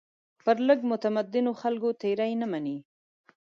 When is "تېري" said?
2.01-2.31